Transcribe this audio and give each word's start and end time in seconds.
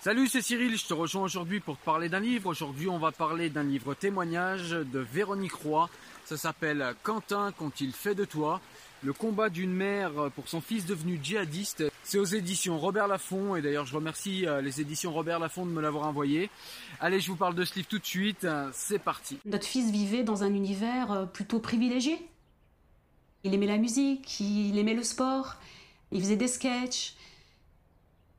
Salut, 0.00 0.28
c'est 0.28 0.42
Cyril, 0.42 0.76
je 0.78 0.86
te 0.86 0.94
rejoins 0.94 1.22
aujourd'hui 1.22 1.58
pour 1.58 1.76
te 1.78 1.84
parler 1.84 2.08
d'un 2.08 2.20
livre. 2.20 2.50
Aujourd'hui, 2.50 2.88
on 2.88 2.98
va 2.98 3.10
parler 3.10 3.50
d'un 3.50 3.64
livre 3.64 3.94
témoignage 3.94 4.70
de 4.70 5.00
Véronique 5.00 5.54
Roy. 5.54 5.90
Ça 6.24 6.36
s'appelle 6.36 6.94
Quentin 7.02 7.50
qu'ont-ils 7.50 7.92
fait 7.92 8.14
de 8.14 8.24
toi 8.24 8.60
Le 9.02 9.12
combat 9.12 9.48
d'une 9.48 9.72
mère 9.72 10.12
pour 10.36 10.48
son 10.48 10.60
fils 10.60 10.86
devenu 10.86 11.18
djihadiste. 11.20 11.84
C'est 12.04 12.18
aux 12.18 12.24
éditions 12.24 12.78
Robert 12.78 13.08
Laffont 13.08 13.56
et 13.56 13.62
d'ailleurs 13.62 13.86
je 13.86 13.96
remercie 13.96 14.46
euh, 14.46 14.60
les 14.60 14.80
éditions 14.80 15.12
Robert 15.12 15.40
Laffont 15.40 15.66
de 15.66 15.72
me 15.72 15.82
l'avoir 15.82 16.06
envoyé. 16.06 16.50
Allez, 17.00 17.18
je 17.18 17.28
vous 17.28 17.36
parle 17.36 17.56
de 17.56 17.64
ce 17.64 17.74
livre 17.74 17.88
tout 17.88 17.98
de 17.98 18.06
suite. 18.06 18.46
C'est 18.72 19.00
parti. 19.00 19.38
Notre 19.44 19.66
fils 19.66 19.90
vivait 19.90 20.22
dans 20.22 20.44
un 20.44 20.54
univers 20.54 21.10
euh, 21.10 21.26
plutôt 21.26 21.58
privilégié. 21.58 22.16
Il 23.42 23.54
aimait 23.54 23.66
la 23.66 23.78
musique, 23.78 24.38
il 24.38 24.78
aimait 24.78 24.94
le 24.94 25.02
sport, 25.02 25.56
il 26.12 26.20
faisait 26.20 26.36
des 26.36 26.48
sketchs, 26.48 27.14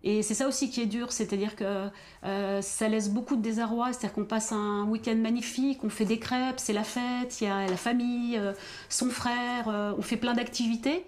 et 0.04 0.22
c'est 0.22 0.36
ça 0.36 0.48
aussi 0.48 0.70
qui 0.70 0.82
est 0.82 0.86
dur, 0.86 1.12
c'est-à-dire 1.12 1.56
que 1.56 1.90
euh, 2.24 2.62
ça 2.62 2.88
laisse 2.88 3.10
beaucoup 3.10 3.36
de 3.36 3.42
désarroi, 3.42 3.94
c'est-à-dire 3.94 4.14
qu'on 4.14 4.26
passe 4.26 4.52
un 4.52 4.86
week-end 4.86 5.16
magnifique, 5.16 5.84
on 5.84 5.90
fait 5.90 6.06
des 6.06 6.20
crêpes, 6.20 6.60
c'est 6.60 6.74
la 6.74 6.84
fête, 6.84 7.42
il 7.42 7.46
y 7.46 7.48
a 7.48 7.68
la 7.68 7.78
famille, 7.78 8.38
euh, 8.38 8.54
son 8.90 9.10
frère, 9.10 9.70
euh, 9.70 9.94
on 9.98 10.02
fait 10.02 10.18
plein 10.18 10.34
d'activités. 10.34 11.06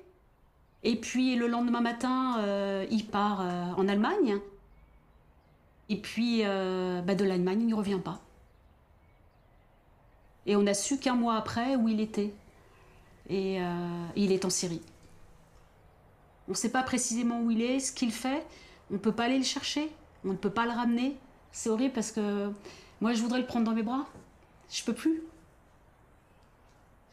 Et 0.83 0.95
puis 0.95 1.35
le 1.35 1.47
lendemain 1.47 1.81
matin, 1.81 2.41
il 2.89 3.05
part 3.05 3.41
en 3.75 3.85
Allemagne. 3.89 4.37
Et 5.89 5.97
puis 5.97 6.41
bah, 6.41 7.15
de 7.15 7.25
l'Allemagne, 7.25 7.63
il 7.63 7.67
ne 7.67 7.75
revient 7.75 7.99
pas. 8.01 8.21
Et 10.45 10.55
on 10.55 10.65
a 10.65 10.73
su 10.73 10.97
qu'un 10.97 11.15
mois 11.15 11.35
après 11.35 11.75
où 11.75 11.89
il 11.89 11.99
était. 11.99 12.33
Et 13.29 13.59
il 14.15 14.31
est 14.31 14.45
en 14.45 14.49
Syrie. 14.49 14.81
On 16.47 16.51
ne 16.51 16.55
sait 16.55 16.71
pas 16.71 16.83
précisément 16.83 17.41
où 17.41 17.51
il 17.51 17.61
est, 17.61 17.81
ce 17.81 17.91
qu'il 17.91 18.13
fait. 18.13 18.45
On 18.89 18.95
ne 18.95 18.99
peut 18.99 19.11
pas 19.11 19.25
aller 19.25 19.37
le 19.37 19.43
chercher, 19.43 19.91
on 20.25 20.29
ne 20.29 20.37
peut 20.37 20.49
pas 20.49 20.65
le 20.65 20.71
ramener. 20.71 21.17
C'est 21.51 21.69
horrible 21.69 21.93
parce 21.93 22.11
que 22.11 22.51
moi 23.01 23.13
je 23.13 23.21
voudrais 23.21 23.39
le 23.39 23.45
prendre 23.45 23.65
dans 23.65 23.75
mes 23.75 23.83
bras. 23.83 24.07
Je 24.69 24.83
peux 24.83 24.93
plus. 24.93 25.21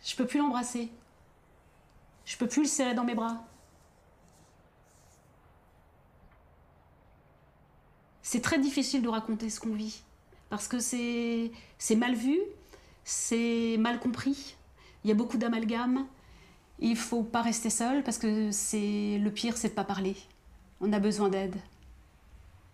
Je 0.04 0.14
peux 0.16 0.26
plus 0.26 0.38
l'embrasser. 0.38 0.90
Je 2.24 2.36
peux 2.36 2.48
plus 2.48 2.62
le 2.62 2.68
serrer 2.68 2.94
dans 2.94 3.04
mes 3.04 3.14
bras. 3.14 3.44
C'est 8.22 8.40
très 8.40 8.58
difficile 8.58 9.02
de 9.02 9.08
raconter 9.08 9.50
ce 9.50 9.60
qu'on 9.60 9.74
vit 9.74 10.02
parce 10.48 10.66
que 10.68 10.80
c'est 10.80 11.50
mal 11.96 12.14
vu, 12.14 12.38
c'est 13.04 13.76
mal 13.78 14.00
compris. 14.00 14.56
Il 15.04 15.08
y 15.08 15.12
a 15.12 15.14
beaucoup 15.14 15.38
d'amalgames. 15.38 16.06
Il 16.78 16.96
faut 16.96 17.22
pas 17.22 17.42
rester 17.42 17.70
seul 17.70 18.02
parce 18.02 18.18
que 18.18 18.50
le 19.18 19.30
pire, 19.30 19.56
c'est 19.56 19.68
de 19.68 19.74
pas 19.74 19.84
parler. 19.84 20.16
On 20.80 20.92
a 20.92 20.98
besoin 21.00 21.28
d'aide. 21.28 21.56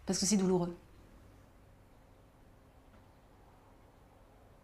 Parce 0.07 0.19
que 0.19 0.27
c'est 0.27 0.37
douloureux. 0.37 0.77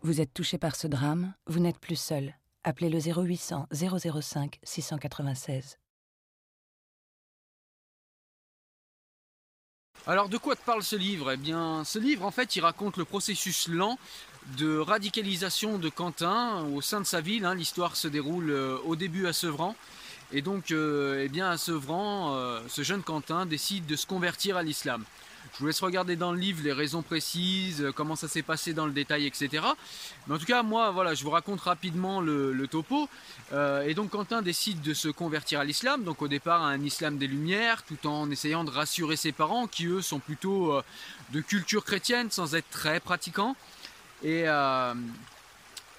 Vous 0.03 0.21
êtes 0.21 0.33
touché 0.33 0.59
par 0.59 0.77
ce 0.77 0.87
drame, 0.87 1.35
vous 1.47 1.61
n'êtes 1.61 1.79
plus 1.79 1.97
seul. 1.97 2.35
Appelez 2.65 2.89
le 2.89 2.99
0800 2.99 3.67
005 3.73 4.59
696. 4.63 5.79
Alors 10.07 10.29
de 10.29 10.39
quoi 10.39 10.57
te 10.57 10.65
parle 10.65 10.83
ce 10.83 10.97
livre? 10.97 11.33
Eh 11.33 11.37
bien, 11.37 11.85
ce 11.85 11.99
livre, 11.99 12.25
en 12.25 12.31
fait, 12.31 12.57
il 12.57 12.61
raconte 12.61 12.97
le 12.97 13.05
processus 13.05 13.69
lent 13.69 13.99
de 14.57 14.79
radicalisation 14.79 15.79
de 15.79 15.89
Quentin 15.89 16.65
au 16.75 16.81
sein 16.81 17.01
de 17.01 17.07
sa 17.07 17.21
ville. 17.21 17.45
Hein. 17.45 17.55
L'histoire 17.55 17.97
se 17.97 18.09
déroule 18.09 18.51
euh, 18.51 18.79
au 18.87 18.97
début 18.97 19.27
à 19.27 19.33
Sevran. 19.33 19.75
Et 20.33 20.43
donc, 20.43 20.73
euh, 20.73 21.23
eh 21.25 21.29
bien, 21.29 21.49
à 21.49 21.57
Sevran, 21.57 22.35
euh, 22.35 22.61
ce 22.69 22.83
jeune 22.83 23.03
Quentin 23.03 23.47
décide 23.47 23.87
de 23.87 23.97
se 23.97 24.07
convertir 24.07 24.59
à 24.59 24.63
l'islam. 24.63 25.05
Je 25.55 25.61
vous 25.61 25.67
laisse 25.67 25.81
regarder 25.81 26.17
dans 26.17 26.33
le 26.33 26.39
livre 26.39 26.63
les 26.63 26.75
raisons 26.75 27.01
précises, 27.01 27.81
euh, 27.81 27.93
comment 27.93 28.15
ça 28.15 28.29
s'est 28.29 28.43
passé 28.43 28.75
dans 28.75 28.85
le 28.85 28.93
détail, 28.93 29.25
etc. 29.25 29.65
Mais 30.27 30.35
en 30.35 30.39
tout 30.39 30.45
cas, 30.45 30.63
moi, 30.63 30.91
voilà, 30.91 31.15
je 31.15 31.25
vous 31.25 31.31
raconte 31.31 31.63
rapidement 31.63 32.21
le, 32.21 32.67
topo. 32.71 33.09
et 33.87 33.95
donc, 33.95 34.11
Quentin 34.11 34.43
décide 34.43 34.83
de 34.83 34.93
se 34.93 35.09
convertir 35.09 35.61
à 35.61 35.65
l'islam. 35.65 36.05
Donc, 36.05 36.21
au 36.21 36.29
départ, 36.29 36.63
à 36.63 36.69
un 36.69 36.83
islam 36.83 37.17
des 37.17 37.27
Lumières, 37.27 37.83
tout 37.85 38.07
en 38.07 38.31
essayant 38.31 38.65
de 38.65 38.71
rassurer 38.71 39.17
ses 39.17 39.33
parents, 39.33 39.67
qui 39.67 39.87
eux 39.87 40.03
sont 40.03 40.19
plutôt 40.19 40.79
de 41.33 41.41
culture 41.41 41.87
chrétienne, 41.87 42.31
sans 42.31 42.55
être 42.55 42.69
très 42.69 43.01
pratiquants. 43.01 43.57
Et 44.23 44.45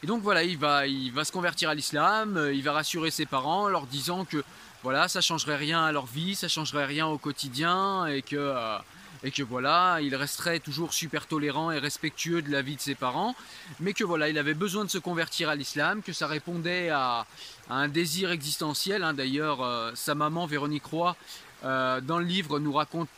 et 0.02 0.08
donc 0.08 0.22
voilà, 0.22 0.44
il 0.44 0.58
va, 0.58 0.88
il 0.88 1.12
va 1.12 1.26
se 1.26 1.32
convertir 1.32 1.70
à 1.70 1.76
l'islam, 1.76 2.38
euh, 2.38 2.54
il 2.54 2.64
va 2.64 2.72
rassurer 2.72 3.12
ses 3.12 3.26
parents, 3.26 3.68
leur 3.68 3.86
disant 3.86 4.24
que 4.24 4.44
voilà, 4.82 5.10
ça 5.10 5.20
changerait 5.20 5.58
rien 5.58 5.84
à 5.84 5.92
leur 5.92 6.06
vie, 6.06 6.36
ça 6.36 6.48
changerait 6.48 6.86
rien 6.86 7.06
au 7.08 7.18
quotidien, 7.18 8.06
et 8.06 8.22
que, 8.22 8.38
euh, 8.38 8.78
et 9.24 9.32
que 9.32 9.44
voilà, 9.44 10.00
il 10.02 10.16
resterait 10.16 10.62
toujours 10.62 10.94
super 10.94 11.28
tolérant 11.28 11.70
et 11.72 11.80
respectueux 11.80 12.42
de 12.42 12.50
la 12.50 12.62
vie 12.62 12.78
de 12.78 12.82
ses 12.82 12.96
parents, 12.96 13.36
mais 13.82 13.92
que 13.92 14.06
voilà, 14.06 14.30
il 14.30 14.38
avait 14.38 14.54
besoin 14.54 14.86
de 14.86 14.90
se 14.90 15.00
convertir 15.00 15.50
à 15.50 15.56
l'islam, 15.56 16.02
que 16.02 16.14
ça 16.14 16.28
répondait 16.28 16.90
à, 16.90 17.26
un 17.70 17.90
désir 17.90 18.31
existentiel. 18.31 19.04
Hein. 19.04 19.14
D'ailleurs, 19.14 19.62
euh, 19.62 19.92
sa 19.96 20.16
maman 20.16 20.46
Véronique 20.46 20.86
Roy, 20.86 21.16
dans 21.62 22.20
le 22.20 22.24
livre, 22.24 22.58
nous 22.60 22.72
raconte 22.72 23.10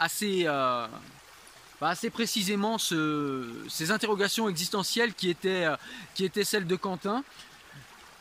assez 0.00 0.46
assez 1.90 2.10
précisément 2.10 2.78
ces 2.78 3.90
interrogations 3.90 4.48
existentielles 4.48 5.14
qui 5.14 5.30
étaient, 5.30 5.64
euh, 5.64 5.76
qui 6.14 6.24
étaient 6.24 6.44
celles 6.44 6.66
de 6.66 6.76
Quentin, 6.76 7.24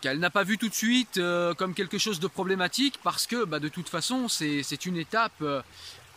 qu'elle 0.02 0.20
n'a 0.20 0.30
pas 0.30 0.44
vu 0.44 0.58
tout 0.58 0.70
de 0.70 0.74
suite 0.74 1.18
euh, 1.18 1.54
comme 1.54 1.74
quelque 1.74 1.98
chose 1.98 2.20
de 2.20 2.28
problématique 2.28 3.00
parce 3.04 3.28
que 3.28 3.46
bah, 3.46 3.60
de 3.60 3.68
toute 3.68 3.88
façon 3.88 4.28
c'est 4.28 4.86
une 4.86 4.98
étape, 4.98 5.34
euh, 5.42 5.62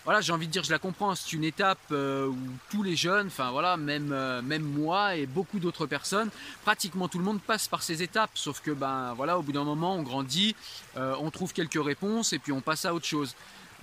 voilà 0.05 0.23
j'ai 0.23 0.33
envie 0.33 0.47
de 0.47 0.53
dire 0.53 0.65
je 0.65 0.71
la 0.71 0.79
comprends, 0.79 1.15
c'est 1.15 1.33
une 1.35 1.45
étape 1.45 1.91
où 1.91 2.37
tous 2.71 2.83
les 2.83 2.97
jeunes, 2.97 3.27
enfin 3.27 3.51
voilà 3.51 3.77
même, 3.77 4.15
même 4.43 4.63
moi 4.63 5.17
et 5.17 5.27
beaucoup 5.27 5.59
d'autres 5.59 5.87
personnes, 5.87 6.31
pratiquement 6.63 7.09
tout 7.09 7.19
le 7.19 7.25
monde 7.25 7.41
passe 7.43 7.69
par 7.69 7.83
ces 7.83 8.03
étapes, 8.03 8.31
sauf 8.35 8.61
que 8.61 8.71
ben 8.71 9.13
voilà 9.15 9.39
au 9.39 9.43
bout 9.43 9.53
d'un 9.53 9.65
moment 9.65 9.97
on 9.97 10.03
grandit, 10.03 10.55
on 10.97 11.31
trouve 11.31 11.53
quelques 11.53 11.83
réponses 11.83 12.33
et 12.33 12.39
puis 12.39 12.53
on 12.53 12.61
passe 12.61 12.85
à 12.85 12.95
autre 12.95 13.07
chose. 13.07 13.35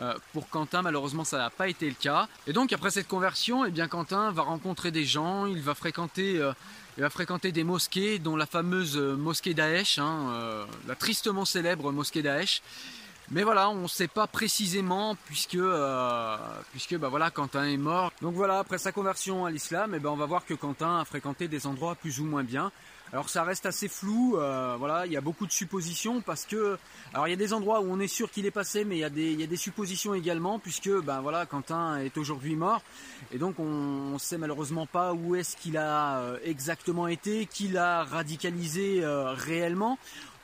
Euh, 0.01 0.15
pour 0.33 0.49
Quentin, 0.49 0.81
malheureusement, 0.81 1.23
ça 1.23 1.37
n'a 1.37 1.49
pas 1.49 1.67
été 1.67 1.87
le 1.87 1.95
cas. 1.95 2.27
Et 2.47 2.53
donc, 2.53 2.73
après 2.73 2.89
cette 2.89 3.07
conversion, 3.07 3.65
eh 3.65 3.71
bien, 3.71 3.87
Quentin 3.87 4.31
va 4.31 4.41
rencontrer 4.41 4.91
des 4.91 5.05
gens, 5.05 5.45
il 5.45 5.61
va 5.61 5.75
fréquenter, 5.75 6.39
euh, 6.39 6.53
va 6.97 7.09
fréquenter 7.11 7.51
des 7.51 7.63
mosquées, 7.63 8.17
dont 8.17 8.35
la 8.35 8.47
fameuse 8.47 8.97
euh, 8.97 9.15
mosquée 9.15 9.53
Daesh, 9.53 9.99
hein, 9.99 10.65
la 10.87 10.95
tristement 10.95 11.45
célèbre 11.45 11.91
mosquée 11.91 12.23
Daesh. 12.23 12.61
Mais 13.29 13.43
voilà, 13.43 13.69
on 13.69 13.83
ne 13.83 13.87
sait 13.87 14.09
pas 14.09 14.27
précisément 14.27 15.15
puisque, 15.25 15.57
puisque 16.71 16.97
bah 16.97 17.07
voilà, 17.07 17.29
Quentin 17.29 17.63
est 17.63 17.77
mort. 17.77 18.11
Donc 18.21 18.33
voilà, 18.33 18.59
après 18.59 18.77
sa 18.77 18.91
conversion 18.91 19.45
à 19.45 19.51
l'islam, 19.51 19.93
eh 19.95 19.99
ben, 19.99 20.09
on 20.09 20.17
va 20.17 20.25
voir 20.25 20.45
que 20.45 20.53
Quentin 20.53 20.99
a 20.99 21.05
fréquenté 21.05 21.47
des 21.47 21.65
endroits 21.65 21.95
plus 21.95 22.19
ou 22.19 22.25
moins 22.25 22.43
bien. 22.43 22.73
Alors 23.13 23.27
ça 23.27 23.43
reste 23.43 23.65
assez 23.65 23.89
flou, 23.89 24.37
euh, 24.37 24.77
voilà, 24.79 25.05
il 25.05 25.11
y 25.11 25.17
a 25.17 25.21
beaucoup 25.21 25.45
de 25.45 25.51
suppositions 25.51 26.21
parce 26.21 26.45
que, 26.45 26.77
alors 27.13 27.27
il 27.27 27.31
y 27.31 27.33
a 27.33 27.37
des 27.37 27.51
endroits 27.51 27.81
où 27.81 27.91
on 27.91 27.99
est 27.99 28.07
sûr 28.07 28.31
qu'il 28.31 28.45
est 28.45 28.51
passé, 28.51 28.85
mais 28.85 28.95
il 28.95 28.99
y 28.99 29.03
a 29.03 29.09
des, 29.09 29.33
il 29.33 29.39
y 29.41 29.43
a 29.43 29.47
des 29.47 29.57
suppositions 29.57 30.13
également 30.13 30.59
puisque, 30.59 30.89
ben 30.89 31.19
voilà, 31.19 31.45
Quentin 31.45 31.97
est 31.97 32.17
aujourd'hui 32.17 32.55
mort 32.55 32.81
et 33.33 33.37
donc 33.37 33.59
on, 33.59 34.13
ne 34.13 34.17
sait 34.17 34.37
malheureusement 34.37 34.85
pas 34.85 35.13
où 35.13 35.35
est-ce 35.35 35.57
qu'il 35.57 35.75
a 35.75 36.19
euh, 36.19 36.37
exactement 36.45 37.09
été, 37.09 37.47
qu'il 37.47 37.77
a 37.77 38.05
radicalisé 38.05 39.03
euh, 39.03 39.33
réellement. 39.33 39.99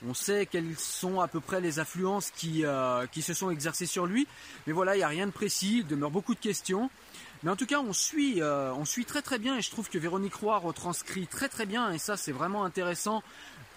On 0.06 0.14
sait 0.14 0.46
quelles 0.46 0.78
sont 0.78 1.22
à 1.22 1.30
peu 1.30 1.40
près 1.40 1.62
les 1.62 1.80
influences 1.80 2.32
qui, 2.32 2.64
qui 3.12 3.22
se 3.24 3.34
sont 3.34 3.50
exercées 3.50 3.88
sur 3.88 4.06
lui, 4.06 4.28
mais 4.68 4.74
voilà, 4.74 4.96
il 4.96 5.00
n'y 5.00 5.04
a 5.04 5.08
rien 5.08 5.26
de 5.26 5.32
précis, 5.32 5.80
il 5.80 5.88
demeure 5.88 6.12
beaucoup 6.12 6.36
de 6.36 6.40
questions. 6.40 6.92
Mais 7.44 7.52
en 7.52 7.56
tout 7.56 7.66
cas, 7.66 7.80
on 7.80 7.94
suit, 7.94 8.42
euh, 8.42 8.74
on 8.74 8.86
suit 8.86 9.06
très 9.06 9.22
très 9.22 9.38
bien 9.38 9.58
et 9.58 9.62
je 9.62 9.70
trouve 9.70 9.90
que 9.90 9.98
Véronique 9.98 10.36
Roy 10.36 10.58
retranscrit 10.58 11.28
très 11.28 11.50
très 11.50 11.66
bien 11.66 11.92
et 11.92 11.98
ça 11.98 12.18
c'est 12.18 12.32
vraiment 12.32 12.64
intéressant 12.64 13.22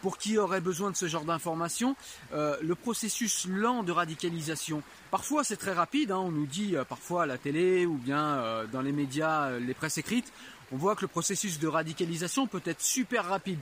pour 0.01 0.17
qui 0.17 0.39
aurait 0.39 0.63
besoin 0.63 0.91
de 0.91 0.97
ce 0.97 1.07
genre 1.07 1.27
d'informations, 1.27 1.95
euh, 2.33 2.57
le 2.63 2.75
processus 2.75 3.47
lent 3.47 3.83
de 3.83 3.93
radicalisation. 3.93 4.83
Parfois 5.11 5.45
c'est 5.45 5.59
très 5.59 5.75
rapide, 5.75 6.11
hein, 6.11 6.19
on 6.19 6.31
nous 6.31 6.47
dit 6.47 6.75
euh, 6.75 6.85
parfois 6.85 7.25
à 7.25 7.27
la 7.27 7.37
télé 7.37 7.85
ou 7.85 7.97
bien 7.97 8.65
dans 8.73 8.81
les 8.81 8.93
médias, 8.93 9.51
les 9.59 9.75
presses 9.75 9.99
écrites, 9.99 10.33
on 10.73 10.77
voit 10.77 10.97
que 10.97 11.03
le 11.03 11.09
processus 11.09 11.59
de 11.59 11.69
radicalisation 11.69 12.47
peut 12.47 12.63
être 12.65 12.81
super 12.81 13.27
rapide. 13.27 13.59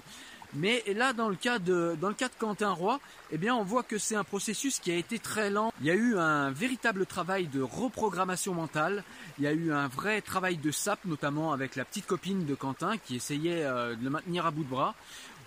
Mais 0.55 0.83
là, 0.95 1.13
dans 1.13 1.29
le 1.29 1.37
cas 1.37 1.59
de, 1.59 1.97
dans 2.01 2.09
le 2.09 2.15
cas 2.15 2.29
de 2.29 2.35
Quentin 2.39 2.71
Roy, 2.71 2.99
eh 3.31 3.39
bien, 3.39 3.55
on 3.55 3.65
voit 3.65 3.83
que 3.83 3.99
c'est 3.99 4.17
un 4.17 4.25
processus 4.25 4.79
qui 4.79 4.91
a 4.91 4.97
été 4.97 5.19
très 5.19 5.51
lent. 5.51 5.73
Il 5.81 5.87
y 5.87 5.91
a 5.91 5.95
eu 5.95 6.17
un 6.17 6.51
véritable 6.51 7.05
travail 7.07 7.47
de 7.47 7.61
reprogrammation 7.61 8.55
mentale. 8.55 9.05
Il 9.39 9.45
y 9.45 9.47
a 9.47 9.53
eu 9.53 9.73
un 9.73 9.89
vrai 9.89 10.23
travail 10.23 10.57
de 10.57 10.71
SAP, 10.71 11.05
notamment 11.05 11.53
avec 11.53 11.77
la 11.77 11.85
petite 11.85 12.07
copine 12.07 12.47
de 12.47 12.55
Quentin 12.55 12.97
qui 12.97 13.17
essayait 13.17 13.65
euh, 13.65 13.95
de 13.95 14.03
le 14.03 14.11
maintenir 14.11 14.47
à 14.47 14.51
bout 14.51 14.65
de 14.65 14.71
bras. 14.71 14.95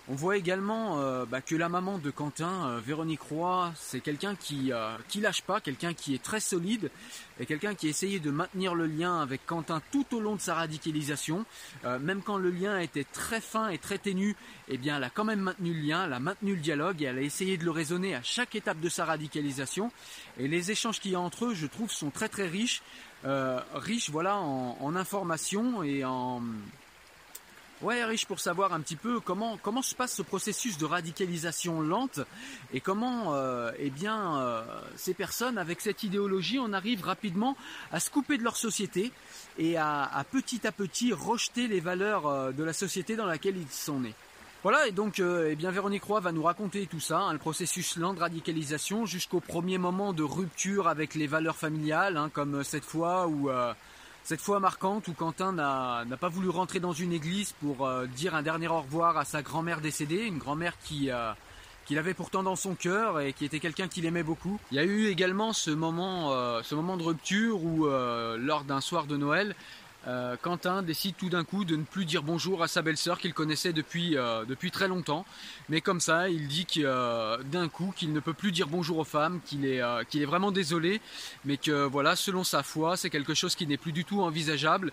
On 0.08 0.14
voit 0.16 0.36
également 0.36 0.98
euh, 0.98 1.24
bah, 1.26 1.40
que 1.40 1.54
la 1.54 1.68
maman 1.68 1.98
de 1.98 2.10
Quentin, 2.10 2.66
euh, 2.66 2.80
Véronique 2.84 3.20
Roy, 3.20 3.72
c'est 3.76 4.00
quelqu'un 4.00 4.34
qui 4.34 4.72
euh, 4.72 4.96
qui 5.06 5.20
lâche 5.20 5.42
pas, 5.42 5.60
quelqu'un 5.60 5.94
qui 5.94 6.12
est 6.12 6.22
très 6.22 6.40
solide 6.40 6.90
et 7.38 7.46
quelqu'un 7.46 7.76
qui 7.76 7.86
a 7.86 7.90
essayé 7.90 8.18
de 8.18 8.32
maintenir 8.32 8.74
le 8.74 8.86
lien 8.86 9.20
avec 9.20 9.46
Quentin 9.46 9.80
tout 9.92 10.04
au 10.12 10.18
long 10.18 10.34
de 10.34 10.40
sa 10.40 10.54
radicalisation. 10.54 11.44
même 12.00 12.20
quand 12.22 12.36
le 12.36 12.50
lien 12.50 12.78
était 12.78 13.04
très 13.04 13.40
fin 13.40 13.68
et 13.68 13.78
très 13.78 13.98
ténu, 13.98 14.36
eh 14.68 14.76
bien 14.76 14.96
elle 14.96 15.04
a 15.04 15.10
quand 15.10 15.24
même 15.24 15.40
maintenu 15.40 15.72
le 15.72 15.80
lien, 15.80 16.04
elle 16.04 16.12
a 16.12 16.20
maintenu 16.20 16.54
le 16.54 16.60
dialogue 16.60 17.00
et 17.02 17.06
elle 17.06 17.18
a 17.18 17.22
essayé 17.22 17.56
de 17.56 17.64
le 17.64 17.70
raisonner 17.70 18.14
à 18.14 18.22
chaque 18.22 18.54
étape 18.54 18.80
de 18.80 18.88
sa 18.88 19.04
radicalisation. 19.04 19.90
Et 20.38 20.46
les 20.46 20.70
échanges 20.70 21.00
qu'il 21.00 21.12
y 21.12 21.14
a 21.14 21.20
entre 21.20 21.46
eux, 21.46 21.54
je 21.54 21.66
trouve, 21.66 21.90
sont 21.90 22.10
très 22.10 22.28
très 22.28 22.46
riches, 22.48 22.82
riches 23.24 24.10
voilà 24.10 24.36
en, 24.36 24.76
en 24.80 24.94
informations 24.94 25.82
et 25.82 26.04
en 26.04 26.42
Ouais, 27.82 28.04
riche 28.04 28.26
pour 28.26 28.38
savoir 28.38 28.72
un 28.74 28.80
petit 28.80 28.94
peu 28.94 29.18
comment 29.18 29.58
comment 29.60 29.82
se 29.82 29.96
passe 29.96 30.14
ce 30.14 30.22
processus 30.22 30.78
de 30.78 30.84
radicalisation 30.84 31.80
lente 31.80 32.20
et 32.72 32.80
comment 32.80 33.34
euh, 33.34 33.72
eh 33.76 33.90
bien 33.90 34.40
euh, 34.40 34.62
ces 34.94 35.14
personnes 35.14 35.58
avec 35.58 35.80
cette 35.80 36.04
idéologie 36.04 36.60
on 36.60 36.72
arrive 36.74 37.02
rapidement 37.02 37.56
à 37.90 37.98
se 37.98 38.08
couper 38.08 38.38
de 38.38 38.44
leur 38.44 38.56
société 38.56 39.10
et 39.58 39.78
à, 39.78 40.24
petit 40.30 40.64
à 40.64 40.70
petit 40.70 41.12
rejeter 41.12 41.66
les 41.66 41.80
valeurs 41.80 42.28
euh, 42.28 42.52
de 42.52 42.62
la 42.62 42.72
société 42.72 43.16
dans 43.16 43.26
laquelle 43.26 43.56
ils 43.56 43.68
sont 43.68 43.98
nés. 43.98 44.14
Voilà, 44.62 44.86
et 44.86 44.92
donc 44.92 45.18
eh 45.18 45.56
bien 45.56 45.72
Véronique 45.72 46.04
Roy 46.04 46.20
va 46.20 46.30
nous 46.30 46.44
raconter 46.44 46.86
tout 46.86 47.00
ça, 47.00 47.18
hein, 47.18 47.32
le 47.32 47.40
processus 47.40 47.96
lent 47.96 48.14
de 48.14 48.20
radicalisation 48.20 49.06
jusqu'au 49.06 49.40
premier 49.40 49.76
moment 49.76 50.12
de 50.12 50.22
rupture 50.22 50.86
avec 50.86 51.16
les 51.16 51.26
valeurs 51.26 51.56
familiales, 51.56 52.16
hein, 52.16 52.30
comme 52.32 52.62
cette 52.62 52.84
fois 52.84 53.26
où 53.26 53.50
cette 54.24 54.40
fois 54.40 54.60
marquante 54.60 55.08
où 55.08 55.12
Quentin 55.12 55.52
n'a 55.52 56.16
pas 56.18 56.28
voulu 56.28 56.48
rentrer 56.48 56.80
dans 56.80 56.92
une 56.92 57.12
église 57.12 57.52
pour 57.60 57.86
euh, 57.86 58.06
dire 58.06 58.34
un 58.34 58.42
dernier 58.42 58.68
au 58.68 58.80
revoir 58.80 59.16
à 59.18 59.24
sa 59.24 59.42
grand-mère 59.42 59.80
décédée, 59.80 60.24
une 60.26 60.38
grand-mère 60.38 60.78
qui 60.84 61.10
euh, 61.10 61.32
qu'il 61.84 61.98
avait 61.98 62.14
pourtant 62.14 62.44
dans 62.44 62.54
son 62.54 62.76
cœur 62.76 63.18
et 63.18 63.32
qui 63.32 63.44
était 63.44 63.58
quelqu'un 63.58 63.88
qu'il 63.88 64.06
aimait 64.06 64.22
beaucoup. 64.22 64.60
Il 64.70 64.76
y 64.76 64.78
a 64.78 64.84
eu 64.84 65.08
également 65.08 65.52
ce 65.52 65.72
moment, 65.72 66.32
euh, 66.32 66.62
ce 66.62 66.76
moment 66.76 66.96
de 66.96 67.02
rupture 67.02 67.64
où, 67.64 67.86
lors 67.86 68.62
d'un 68.62 68.80
soir 68.80 69.06
de 69.06 69.16
Noël, 69.16 69.56
euh, 70.08 70.36
Quentin 70.40 70.82
décide 70.82 71.16
tout 71.16 71.28
d'un 71.28 71.44
coup 71.44 71.64
de 71.64 71.76
ne 71.76 71.84
plus 71.84 72.04
dire 72.04 72.22
bonjour 72.22 72.62
à 72.62 72.68
sa 72.68 72.82
belle-sœur 72.82 73.18
qu'il 73.18 73.34
connaissait 73.34 73.72
depuis, 73.72 74.16
euh, 74.16 74.44
depuis 74.44 74.70
très 74.70 74.88
longtemps. 74.88 75.24
Mais 75.68 75.80
comme 75.80 76.00
ça, 76.00 76.28
il 76.28 76.48
dit 76.48 76.66
euh, 76.78 77.38
d'un 77.44 77.68
coup 77.68 77.92
qu'il 77.94 78.12
ne 78.12 78.20
peut 78.20 78.34
plus 78.34 78.50
dire 78.50 78.66
bonjour 78.66 78.98
aux 78.98 79.04
femmes, 79.04 79.40
qu'il 79.44 79.64
est, 79.64 79.78
est 79.78 80.24
vraiment 80.24 80.50
désolé, 80.50 81.00
mais 81.44 81.56
que 81.56 81.84
voilà, 81.84 82.16
selon 82.16 82.42
sa 82.44 82.62
foi, 82.62 82.96
c'est 82.96 83.10
quelque 83.10 83.34
chose 83.34 83.54
qui 83.54 83.66
n'est 83.66 83.76
plus 83.76 83.92
du 83.92 84.04
tout 84.04 84.22
envisageable. 84.22 84.92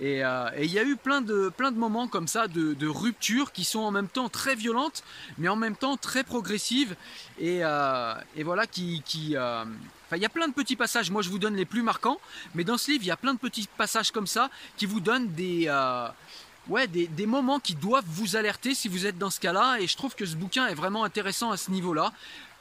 Et, 0.00 0.22
il 0.60 0.72
y 0.72 0.78
a 0.78 0.84
eu 0.84 0.96
plein 0.96 1.20
de, 1.20 1.50
plein 1.56 1.72
de 1.72 1.78
moments 1.78 2.08
comme 2.08 2.28
ça 2.28 2.46
de, 2.48 2.74
de 2.74 2.86
rupture 2.86 3.52
qui 3.52 3.64
sont 3.64 3.80
en 3.80 3.90
même 3.90 4.08
temps 4.08 4.28
très 4.28 4.54
violentes, 4.54 5.02
mais 5.38 5.48
en 5.48 5.56
même 5.56 5.76
temps 5.76 5.96
très 5.96 6.24
progressives. 6.24 6.96
Et, 7.40 7.62
voilà, 8.42 8.66
qui, 8.66 9.02
il 10.16 10.22
y 10.22 10.26
a 10.26 10.28
plein 10.28 10.48
de 10.48 10.54
petits 10.54 10.76
passages. 10.76 11.10
Moi, 11.10 11.22
je 11.22 11.28
vous 11.28 11.38
donne 11.38 11.56
les 11.56 11.64
plus 11.64 11.82
marquants. 11.82 12.18
Mais 12.54 12.64
dans 12.64 12.78
ce 12.78 12.90
livre, 12.90 13.04
il 13.04 13.08
y 13.08 13.12
a 13.12 13.16
plein 13.16 13.34
de 13.34 13.38
petits 13.38 13.68
passages 13.76 14.10
comme 14.10 14.26
ça 14.26 14.50
qui 14.76 14.86
vous 14.86 15.00
donnent 15.00 15.28
des, 15.28 15.64
euh, 15.68 16.08
ouais, 16.68 16.86
des, 16.86 17.06
des, 17.06 17.26
moments 17.26 17.60
qui 17.60 17.74
doivent 17.74 18.06
vous 18.06 18.36
alerter 18.36 18.74
si 18.74 18.88
vous 18.88 19.06
êtes 19.06 19.18
dans 19.18 19.30
ce 19.30 19.40
cas-là. 19.40 19.78
Et 19.80 19.86
je 19.86 19.96
trouve 19.96 20.14
que 20.14 20.26
ce 20.26 20.36
bouquin 20.36 20.66
est 20.66 20.74
vraiment 20.74 21.04
intéressant 21.04 21.50
à 21.50 21.56
ce 21.56 21.70
niveau-là. 21.70 22.12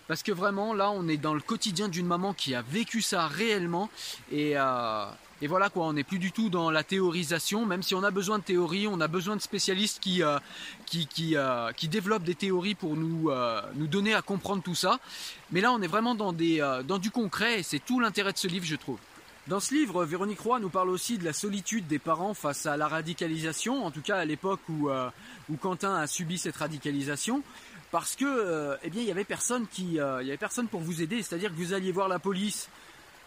Parce 0.07 0.23
que 0.23 0.31
vraiment, 0.31 0.73
là, 0.73 0.89
on 0.91 1.07
est 1.07 1.17
dans 1.17 1.33
le 1.33 1.41
quotidien 1.41 1.89
d'une 1.89 2.07
maman 2.07 2.33
qui 2.33 2.55
a 2.55 2.61
vécu 2.61 3.01
ça 3.01 3.27
réellement. 3.27 3.89
Et, 4.31 4.53
euh, 4.55 5.05
et 5.41 5.47
voilà 5.47 5.69
quoi, 5.69 5.85
on 5.85 5.93
n'est 5.93 6.03
plus 6.03 6.17
du 6.17 6.31
tout 6.31 6.49
dans 6.49 6.71
la 6.71 6.83
théorisation, 6.83 7.65
même 7.67 7.83
si 7.83 7.93
on 7.93 8.01
a 8.01 8.09
besoin 8.09 8.39
de 8.39 8.43
théorie, 8.43 8.87
on 8.87 8.99
a 8.99 9.07
besoin 9.07 9.35
de 9.35 9.41
spécialistes 9.41 9.99
qui, 9.99 10.23
euh, 10.23 10.39
qui, 10.87 11.05
qui, 11.05 11.35
euh, 11.35 11.71
qui, 11.73 11.87
développent 11.87 12.23
des 12.23 12.33
théories 12.33 12.73
pour 12.73 12.95
nous, 12.95 13.29
euh, 13.29 13.61
nous 13.75 13.85
donner 13.85 14.15
à 14.15 14.23
comprendre 14.23 14.63
tout 14.63 14.73
ça. 14.73 14.99
Mais 15.51 15.61
là, 15.61 15.71
on 15.71 15.81
est 15.81 15.87
vraiment 15.87 16.15
dans, 16.15 16.33
des, 16.33 16.57
dans 16.87 16.97
du 16.97 17.11
concret 17.11 17.59
et 17.59 17.63
c'est 17.63 17.79
tout 17.79 17.99
l'intérêt 17.99 18.33
de 18.33 18.37
ce 18.37 18.47
livre, 18.47 18.65
je 18.65 18.75
trouve. 18.75 18.97
Dans 19.45 19.59
ce 19.59 19.75
livre, 19.75 20.03
Véronique 20.05 20.39
Roy 20.39 20.59
nous 20.59 20.69
parle 20.69 20.89
aussi 20.89 21.19
de 21.19 21.23
la 21.23 21.33
solitude 21.33 21.87
des 21.87 21.99
parents 21.99 22.33
face 22.33 22.65
à 22.65 22.75
la 22.75 22.87
radicalisation, 22.87 23.85
en 23.85 23.91
tout 23.91 24.01
cas 24.01 24.17
à 24.17 24.25
l'époque 24.25 24.59
où, 24.67 24.89
où 25.49 25.55
Quentin 25.55 25.95
a 25.95 26.07
subi 26.07 26.37
cette 26.37 26.57
radicalisation 26.57 27.43
parce 27.89 28.17
que 28.17 28.77
eh 28.83 28.89
bien 28.89 29.01
il 29.01 29.07
y 29.07 29.11
avait 29.11 29.23
personne 29.23 29.67
pour 30.69 30.81
vous 30.81 31.01
aider 31.01 31.23
c'est-à-dire 31.23 31.49
que 31.51 31.55
vous 31.55 31.71
alliez 31.71 31.93
voir 31.93 32.09
la 32.09 32.19
police 32.19 32.67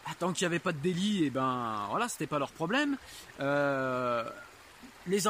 ah, 0.07 0.13
tant 0.19 0.33
qu'il 0.33 0.47
n'y 0.47 0.53
avait 0.53 0.59
pas 0.59 0.73
de 0.73 0.79
délit, 0.79 1.25
et 1.25 1.27
eh 1.27 1.31
ben 1.31 1.87
voilà, 1.91 2.09
c'était 2.09 2.27
pas 2.27 2.39
leur 2.39 2.51
problème. 2.51 2.97
Euh, 3.41 4.25
les, 5.07 5.21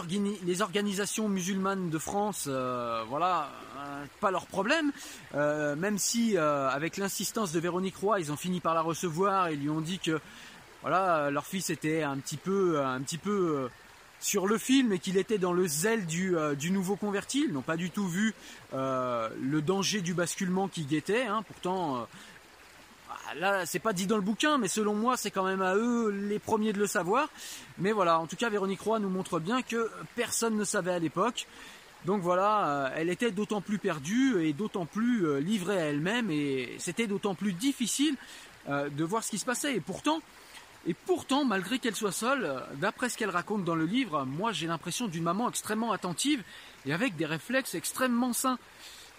les, 0.44 0.62
organisations 0.62 1.28
musulmanes 1.28 1.90
de 1.90 1.98
France, 1.98 2.46
euh, 2.48 3.04
voilà, 3.08 3.50
euh, 3.76 4.04
pas 4.20 4.30
leur 4.30 4.46
problème. 4.46 4.92
même 5.34 5.98
si, 5.98 6.36
avec 6.36 6.96
l'insistance 6.96 7.52
de 7.52 7.60
Véronique 7.60 7.96
Roy, 7.96 8.20
ils 8.20 8.32
ont 8.32 8.36
fini 8.36 8.60
par 8.60 8.74
la 8.74 8.82
recevoir 8.82 9.48
et 9.48 9.56
lui 9.56 9.70
ont 9.70 9.80
dit 9.80 9.98
que, 9.98 10.20
voilà, 10.82 11.30
leur 11.30 11.46
fils 11.46 11.70
était 11.70 12.02
un 12.02 12.18
petit 12.18 12.36
peu, 12.36 12.80
un 12.82 13.00
petit 13.00 13.18
peu 13.18 13.68
sur 14.18 14.46
le 14.46 14.58
film 14.58 14.92
et 14.92 14.98
qu'il 14.98 15.16
était 15.16 15.38
dans 15.38 15.52
le 15.52 15.66
zèle 15.66 16.06
du, 16.06 16.34
du 16.58 16.70
nouveau 16.70 16.96
converti. 16.96 17.44
Ils 17.46 17.52
n'ont 17.52 17.62
pas 17.62 17.76
du 17.76 17.90
tout 17.90 18.08
vu 18.08 18.34
le 18.72 19.60
danger 19.60 20.00
du 20.00 20.14
basculement 20.14 20.68
qui 20.68 20.84
guettait. 20.84 21.26
Hein. 21.26 21.42
Pourtant, 21.46 22.06
là, 23.36 23.66
c'est 23.66 23.78
pas 23.78 23.92
dit 23.92 24.06
dans 24.06 24.16
le 24.16 24.22
bouquin, 24.22 24.58
mais 24.58 24.68
selon 24.68 24.94
moi, 24.94 25.16
c'est 25.16 25.30
quand 25.30 25.44
même 25.44 25.62
à 25.62 25.74
eux 25.74 26.10
les 26.10 26.38
premiers 26.38 26.72
de 26.72 26.78
le 26.78 26.86
savoir. 26.86 27.28
Mais 27.78 27.92
voilà, 27.92 28.18
en 28.18 28.26
tout 28.26 28.36
cas, 28.36 28.48
Véronique 28.48 28.80
Roy 28.80 28.98
nous 28.98 29.08
montre 29.08 29.40
bien 29.40 29.62
que 29.62 29.90
personne 30.16 30.56
ne 30.56 30.64
savait 30.64 30.92
à 30.92 30.98
l'époque. 30.98 31.46
Donc 32.06 32.22
voilà, 32.22 32.66
euh, 32.66 32.90
elle 32.96 33.10
était 33.10 33.30
d'autant 33.30 33.60
plus 33.60 33.78
perdue 33.78 34.42
et 34.42 34.52
d'autant 34.52 34.86
plus 34.86 35.26
euh, 35.26 35.38
livrée 35.38 35.78
à 35.78 35.84
elle-même 35.86 36.30
et 36.30 36.74
c'était 36.78 37.06
d'autant 37.06 37.34
plus 37.34 37.52
difficile 37.52 38.16
euh, 38.68 38.88
de 38.88 39.04
voir 39.04 39.22
ce 39.22 39.30
qui 39.30 39.38
se 39.38 39.44
passait. 39.44 39.76
Et 39.76 39.80
pourtant, 39.80 40.22
et 40.86 40.94
pourtant, 40.94 41.44
malgré 41.44 41.78
qu'elle 41.78 41.94
soit 41.94 42.12
seule, 42.12 42.62
d'après 42.76 43.10
ce 43.10 43.18
qu'elle 43.18 43.30
raconte 43.30 43.64
dans 43.64 43.74
le 43.74 43.84
livre, 43.84 44.24
moi 44.24 44.50
j'ai 44.52 44.66
l'impression 44.66 45.08
d'une 45.08 45.24
maman 45.24 45.50
extrêmement 45.50 45.92
attentive 45.92 46.42
et 46.86 46.94
avec 46.94 47.16
des 47.16 47.26
réflexes 47.26 47.74
extrêmement 47.74 48.32
sains. 48.32 48.58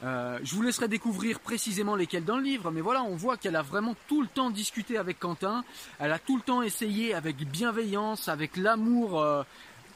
Euh, 0.03 0.39
je 0.44 0.56
vous 0.56 0.63
laisserai 0.63 0.88
découvrir 0.88 1.39
précisément 1.39 1.95
lesquels 1.95 2.25
dans 2.25 2.38
le 2.38 2.44
livre, 2.44 2.71
mais 2.71 2.81
voilà, 2.81 3.03
on 3.03 3.15
voit 3.15 3.38
qu'elle 3.38 3.56
a 3.56 3.62
vraiment 3.62 3.95
tout 4.07 4.21
le 4.21 4.27
temps 4.27 4.50
discuté 4.50 4.98
avec 4.98 5.19
Quentin. 5.19 5.63
Elle 6.00 6.12
a 6.12 6.19
tout 6.19 6.38
le 6.38 6.42
temps 6.42 6.63
essayé 6.63 7.13
avec 7.13 7.38
bienveillance, 7.38 8.27
avec 8.27 8.57
l'amour, 8.57 9.21
euh, 9.21 9.44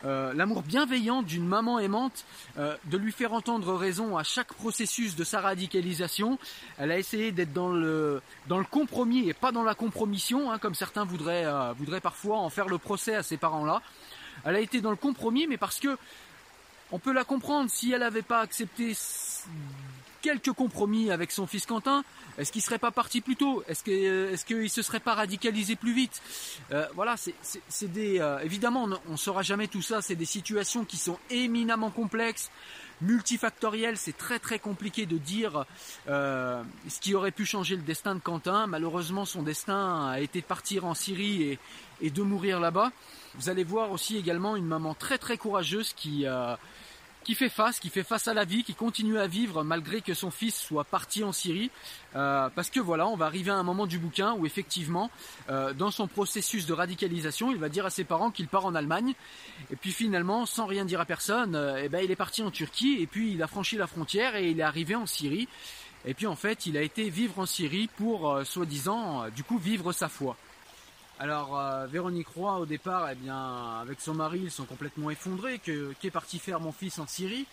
euh, 0.04 0.32
l'amour 0.36 0.62
bienveillant 0.62 1.24
d'une 1.24 1.48
maman 1.48 1.80
aimante, 1.80 2.26
de 2.58 2.98
lui 2.98 3.12
faire 3.12 3.34
entendre 3.34 3.74
raison 3.74 4.16
à 4.18 4.24
chaque 4.24 4.54
processus 4.54 5.16
de 5.16 5.24
sa 5.24 5.42
radicalisation. 5.42 6.38
Elle 6.78 6.92
a 6.92 7.00
essayé 7.00 7.32
d'être 7.32 7.54
dans 7.54 7.70
le 7.70 8.22
dans 8.48 8.60
le 8.60 8.66
compromis 8.66 9.28
et 9.28 9.34
pas 9.34 9.52
dans 9.52 9.64
la 9.64 9.74
compromission, 9.74 10.52
hein, 10.52 10.60
comme 10.60 10.76
certains 10.76 11.06
voudraient 11.06 11.46
voudraient 11.78 12.02
parfois 12.02 12.38
en 12.38 12.50
faire 12.50 12.68
le 12.68 12.78
procès 12.78 13.16
à 13.16 13.24
ces 13.24 13.38
parents-là. 13.38 13.82
Elle 14.44 14.56
a 14.56 14.60
été 14.60 14.82
dans 14.82 14.92
le 14.92 14.96
compromis, 14.98 15.48
mais 15.48 15.58
parce 15.58 15.80
que 15.80 15.98
on 16.92 17.00
peut 17.00 17.14
la 17.14 17.24
comprendre 17.24 17.70
si 17.72 17.92
elle 17.92 18.02
n'avait 18.02 18.22
pas 18.22 18.42
accepté 18.42 18.94
quelques 20.26 20.54
compromis 20.54 21.12
avec 21.12 21.32
son 21.32 21.46
fils 21.46 21.68
Quentin. 21.68 22.04
Est-ce 22.40 22.52
qu'il 22.52 22.64
serait 22.64 22.80
pas 22.80 22.90
parti 22.90 23.22
plus 23.22 23.36
tôt? 23.36 23.64
Est-ce 23.68 23.84
que 23.84 24.34
est-ce 24.34 24.44
qu'il 24.44 24.70
se 24.72 24.82
serait 24.82 25.00
pas 25.00 25.14
radicalisé 25.14 25.76
plus 25.76 25.94
vite? 25.94 26.20
Euh, 26.72 26.88
Voilà, 26.96 27.16
c'est 27.16 27.92
des 27.94 28.20
euh, 28.20 28.40
évidemment 28.40 28.90
on 29.08 29.12
ne 29.12 29.18
saura 29.18 29.44
jamais 29.44 29.68
tout 29.68 29.84
ça. 29.84 30.02
C'est 30.02 30.16
des 30.16 30.26
situations 30.26 30.84
qui 30.84 30.98
sont 30.98 31.20
éminemment 31.30 31.92
complexes, 31.92 32.50
multifactorielles. 33.02 33.98
C'est 33.98 34.18
très 34.18 34.40
très 34.40 34.58
compliqué 34.58 35.06
de 35.06 35.20
dire 35.20 35.64
euh, 36.10 36.64
ce 36.90 37.00
qui 37.00 37.14
aurait 37.14 37.32
pu 37.32 37.46
changer 37.46 37.76
le 37.76 37.84
destin 37.84 38.16
de 38.16 38.20
Quentin. 38.20 38.66
Malheureusement, 38.66 39.26
son 39.26 39.44
destin 39.44 40.08
a 40.10 40.20
été 40.20 40.42
de 40.42 40.46
partir 40.46 40.86
en 40.86 40.96
Syrie 40.96 41.44
et, 41.44 41.60
et 42.02 42.10
de 42.10 42.24
mourir 42.24 42.60
là-bas. 42.60 42.92
Vous 43.36 43.50
allez 43.50 43.64
voir 43.64 43.92
aussi 43.92 44.18
également 44.18 44.56
une 44.56 44.66
maman 44.66 44.96
très 44.96 45.20
très 45.20 45.38
courageuse 45.38 45.94
qui 45.94 46.26
qui 47.26 47.34
fait 47.34 47.50
face, 47.50 47.80
qui 47.80 47.90
fait 47.90 48.04
face 48.04 48.28
à 48.28 48.34
la 48.34 48.46
vie, 48.46 48.64
qui 48.64 48.76
continue 48.76 49.18
à 49.18 49.26
vivre 49.26 49.64
malgré 49.64 50.02
que 50.02 50.14
son 50.14 50.30
fils 50.30 50.56
soit 50.56 50.84
parti 50.84 51.24
en 51.24 51.32
Syrie. 51.32 51.72
Euh, 52.16 52.50
parce 52.56 52.70
que 52.70 52.80
voilà, 52.80 53.08
on 53.08 53.18
va 53.18 53.26
arriver 53.26 53.50
à 53.50 53.56
un 53.56 53.64
moment 53.64 53.88
du 53.88 53.98
bouquin 53.98 54.34
où 54.34 54.46
effectivement, 54.46 55.10
euh, 55.50 55.74
dans 55.74 55.90
son 55.90 56.08
processus 56.08 56.68
de 56.68 56.74
radicalisation, 56.74 57.52
il 57.52 57.58
va 57.58 57.68
dire 57.68 57.86
à 57.86 57.90
ses 57.90 58.04
parents 58.04 58.30
qu'il 58.30 58.48
part 58.48 58.66
en 58.66 58.76
Allemagne. 58.76 59.16
Et 59.72 59.76
puis 59.76 59.92
finalement, 59.92 60.46
sans 60.46 60.68
rien 60.68 60.86
dire 60.86 61.02
à 61.02 61.06
personne, 61.06 61.56
euh, 61.56 61.82
eh 61.84 61.90
ben, 61.90 62.00
il 62.04 62.12
est 62.12 62.16
parti 62.16 62.44
en 62.44 62.52
Turquie 62.52 63.00
et 63.02 63.08
puis 63.08 63.32
il 63.32 63.42
a 63.42 63.48
franchi 63.48 63.76
la 63.76 63.88
frontière 63.88 64.36
et 64.36 64.52
il 64.52 64.60
est 64.60 64.64
arrivé 64.64 64.96
en 64.96 65.08
Syrie. 65.08 65.50
Et 66.06 66.14
puis 66.14 66.28
en 66.28 66.36
fait, 66.36 66.68
il 66.68 66.78
a 66.78 66.84
été 66.84 67.10
vivre 67.10 67.40
en 67.40 67.48
Syrie 67.48 67.90
pour, 67.98 68.40
soi-disant, 68.46 69.28
du 69.36 69.44
coup, 69.44 69.58
vivre 69.58 69.92
sa 69.92 70.08
foi. 70.08 70.38
Alors 71.20 71.58
euh, 71.58 71.88
Véronique 71.88 72.28
Roy 72.30 72.58
au 72.58 72.66
départ, 72.66 73.10
eh 73.12 73.16
bien 73.16 73.80
avec 73.82 74.02
son 74.02 74.14
mari, 74.14 74.42
ils 74.44 74.52
sont 74.52 74.66
complètement 74.66 75.10
effondrés. 75.10 75.60
Que 75.60 75.94
parti 76.10 76.40
faire 76.40 76.60
mon 76.60 76.72
fils 76.72 77.00
en 77.00 77.08
Syrie 77.08 77.46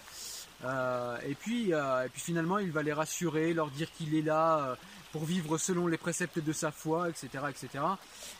et, 0.65 1.35
puis, 1.35 1.71
et 1.71 2.09
puis 2.13 2.21
finalement, 2.21 2.59
il 2.59 2.71
va 2.71 2.85
les 2.85 2.93
rassurer, 2.93 3.53
leur 3.53 3.69
dire 3.71 3.91
qu'il 3.93 4.15
est 4.15 4.23
là 4.23 4.77
pour 5.11 5.25
vivre 5.25 5.59
selon 5.59 5.89
les 5.89 5.99
préceptes 5.99 6.39
de 6.39 6.53
sa 6.53 6.71
foi, 6.71 7.09
etc. 7.09 7.45
etc. 7.51 7.85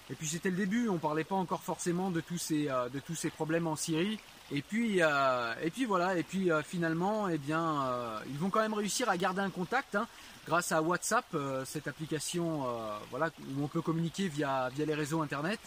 Et 0.09 0.15
puis 0.15 0.29
c'était 0.29 0.51
le 0.51 0.57
début, 0.57 0.89
on 0.89 0.95
ne 0.95 0.99
parlait 0.99 1.25
pas 1.25 1.35
encore 1.35 1.63
forcément 1.63 2.13
de 2.13 2.21
tous 2.21 2.39
ces 2.39 3.31
problèmes 3.31 3.67
en 3.67 3.75
Syrie. 3.75 4.21
Et 4.55 4.61
puis, 4.61 4.99
et 4.99 5.71
puis 5.71 5.87
voilà, 5.87 6.17
et 6.17 6.23
puis 6.23 6.51
finalement, 6.65 7.27
eh 7.29 7.39
bien, 7.39 8.21
ils 8.29 8.39
vont 8.39 8.51
quand 8.51 8.61
même 8.61 8.75
réussir 8.75 9.09
à 9.09 9.17
garder 9.17 9.41
un 9.41 9.51
contact. 9.51 9.95
Hein 9.95 10.07
grâce 10.47 10.73
à 10.73 10.83
WhatsApp, 10.83 11.25
euh, 11.35 11.65
cette 11.65 11.89
application 11.89 12.67
euh, 12.67 12.97
voilà, 13.11 13.31
où 13.57 13.65
on 13.65 13.69
peut 13.69 13.81
communiquer 13.81 14.29
via, 14.29 14.69
via 14.75 14.85
les 14.85 14.95
réseaux 14.95 15.23
internet. 15.23 15.61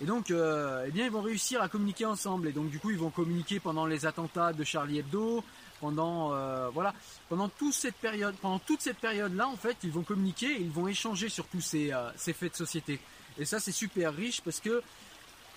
Et 0.00 0.04
donc, 0.04 0.30
euh, 0.30 0.84
eh 0.86 0.90
bien, 0.90 1.04
ils 1.04 1.12
vont 1.12 1.22
réussir 1.22 1.62
à 1.62 1.68
communiquer 1.68 2.06
ensemble. 2.06 2.48
Et 2.48 2.52
donc, 2.52 2.70
du 2.70 2.78
coup, 2.78 2.90
ils 2.90 2.98
vont 2.98 3.10
communiquer 3.10 3.60
pendant 3.60 3.86
les 3.86 4.04
attentats 4.06 4.52
de 4.52 4.64
Charlie 4.64 4.98
Hebdo, 4.98 5.44
pendant 5.80 6.28
voilà, 6.70 6.94
pendant 7.28 7.48
toute 7.48 7.74
cette 7.74 7.96
période, 7.96 8.36
pendant 8.36 8.60
toute 8.60 8.80
cette 8.80 8.98
période-là, 8.98 9.48
en 9.48 9.56
fait, 9.56 9.76
ils 9.82 9.90
vont 9.90 10.02
communiquer 10.02 10.46
et 10.46 10.60
ils 10.60 10.70
vont 10.70 10.86
échanger 10.86 11.28
sur 11.28 11.44
tous 11.46 11.60
ces, 11.60 11.92
ces 12.16 12.32
faits 12.32 12.52
de 12.52 12.56
société. 12.56 13.00
Et 13.36 13.44
ça, 13.44 13.58
c'est 13.58 13.72
super 13.72 14.14
riche 14.14 14.40
parce 14.42 14.60
que 14.60 14.80